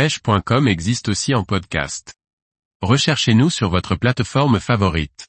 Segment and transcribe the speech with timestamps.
[0.00, 2.14] pêche.com existe aussi en podcast.
[2.80, 5.28] Recherchez-nous sur votre plateforme favorite.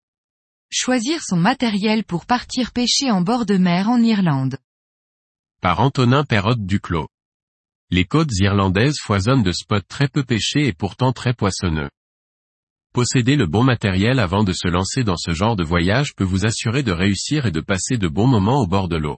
[0.72, 4.60] Choisir son matériel pour partir pêcher en bord de mer en Irlande.
[5.62, 7.10] Par Antonin Perrotte Duclos.
[7.90, 11.90] Les côtes irlandaises foisonnent de spots très peu pêchés et pourtant très poissonneux.
[12.94, 16.46] Posséder le bon matériel avant de se lancer dans ce genre de voyage peut vous
[16.46, 19.18] assurer de réussir et de passer de bons moments au bord de l'eau.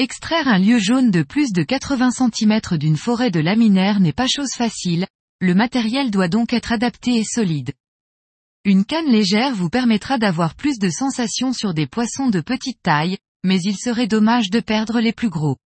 [0.00, 4.26] Extraire un lieu jaune de plus de 80 cm d'une forêt de laminaire n'est pas
[4.26, 5.06] chose facile,
[5.42, 7.74] le matériel doit donc être adapté et solide.
[8.64, 13.18] Une canne légère vous permettra d'avoir plus de sensations sur des poissons de petite taille,
[13.44, 15.58] mais il serait dommage de perdre les plus gros.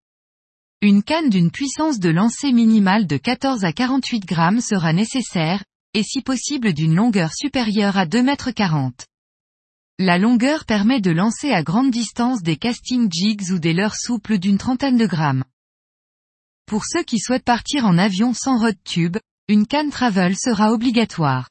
[0.82, 5.62] Une canne d'une puissance de lancer minimale de 14 à 48 grammes sera nécessaire,
[5.94, 9.06] et si possible d'une longueur supérieure à 2 mètres 40.
[10.00, 14.38] La longueur permet de lancer à grande distance des casting jigs ou des leurres souples
[14.38, 15.44] d'une trentaine de grammes.
[16.66, 21.48] Pour ceux qui souhaitent partir en avion sans rod tube, une canne travel sera obligatoire.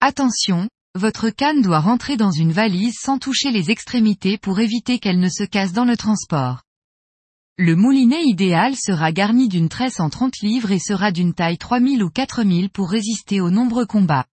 [0.00, 5.20] Attention, votre canne doit rentrer dans une valise sans toucher les extrémités pour éviter qu'elle
[5.20, 6.62] ne se casse dans le transport.
[7.56, 12.02] Le moulinet idéal sera garni d'une tresse en 30 livres et sera d'une taille 3000
[12.02, 14.26] ou 4000 pour résister aux nombreux combats.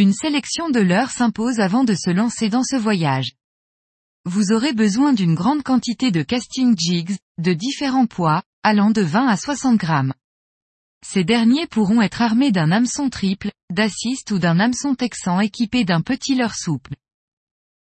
[0.00, 3.32] Une sélection de leurres s'impose avant de se lancer dans ce voyage.
[4.24, 9.26] Vous aurez besoin d'une grande quantité de casting jigs, de différents poids, allant de 20
[9.26, 10.14] à 60 grammes.
[11.06, 16.00] Ces derniers pourront être armés d'un hameçon triple, d'assist ou d'un hameçon texan équipé d'un
[16.00, 16.94] petit leurre souple.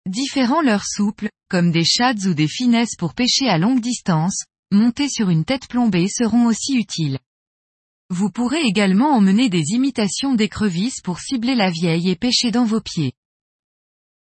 [0.08, 5.10] Différents leurres souples, comme des shads ou des finesses pour pêcher à longue distance, montés
[5.10, 7.18] sur une tête plombée seront aussi utiles.
[8.08, 12.80] Vous pourrez également emmener des imitations d'écrevisses pour cibler la vieille et pêcher dans vos
[12.80, 13.14] pieds.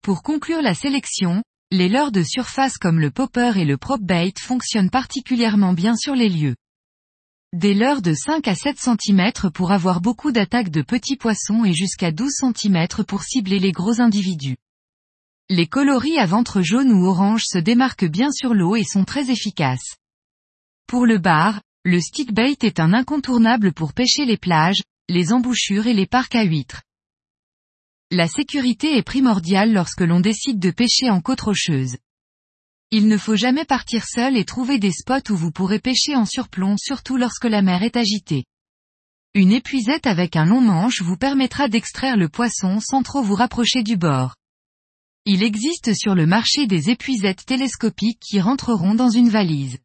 [0.02, 4.34] Pour conclure la sélection, les leurres de surface comme le popper et le prop bait
[4.40, 6.56] fonctionnent particulièrement bien sur les lieux.
[7.54, 11.74] Des leurres de 5 à 7 cm pour avoir beaucoup d'attaques de petits poissons et
[11.74, 14.58] jusqu'à 12 cm pour cibler les gros individus.
[15.50, 19.30] Les coloris à ventre jaune ou orange se démarquent bien sur l'eau et sont très
[19.30, 19.96] efficaces.
[20.88, 25.94] Pour le bar, le stickbait est un incontournable pour pêcher les plages, les embouchures et
[25.94, 26.82] les parcs à huîtres.
[28.12, 31.96] La sécurité est primordiale lorsque l'on décide de pêcher en côte rocheuse.
[32.92, 36.26] Il ne faut jamais partir seul et trouver des spots où vous pourrez pêcher en
[36.26, 38.44] surplomb surtout lorsque la mer est agitée.
[39.34, 43.82] Une épuisette avec un long manche vous permettra d'extraire le poisson sans trop vous rapprocher
[43.82, 44.36] du bord.
[45.24, 49.78] Il existe sur le marché des épuisettes télescopiques qui rentreront dans une valise.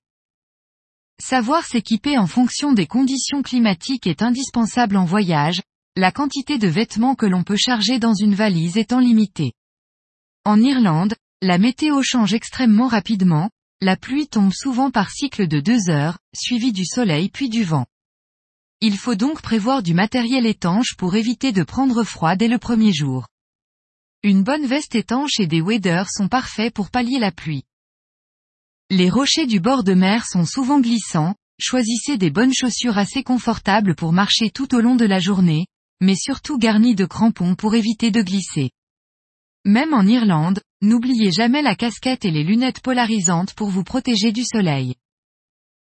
[1.33, 5.63] Savoir s'équiper en fonction des conditions climatiques est indispensable en voyage,
[5.97, 9.55] la quantité de vêtements que l'on peut charger dans une valise étant limitée.
[10.45, 13.49] En Irlande, la météo change extrêmement rapidement,
[13.81, 17.87] la pluie tombe souvent par cycle de deux heures, suivi du soleil puis du vent.
[18.83, 22.93] Il faut donc prévoir du matériel étanche pour éviter de prendre froid dès le premier
[22.93, 23.27] jour.
[24.23, 27.65] Une bonne veste étanche et des waders sont parfaits pour pallier la pluie.
[28.95, 33.95] Les rochers du bord de mer sont souvent glissants, choisissez des bonnes chaussures assez confortables
[33.95, 35.65] pour marcher tout au long de la journée,
[36.03, 38.69] mais surtout garnies de crampons pour éviter de glisser.
[39.65, 44.45] Même en Irlande, n'oubliez jamais la casquette et les lunettes polarisantes pour vous protéger du
[44.45, 44.97] soleil.